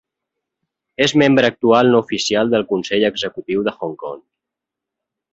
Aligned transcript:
És 1.05 1.11
membre 1.21 1.49
actual 1.51 1.91
no 1.95 1.99
oficial 2.05 2.49
del 2.53 2.65
Consell 2.71 3.05
Executiu 3.11 3.61
de 3.69 3.75
Hong 3.83 3.93
Kong. 4.05 4.21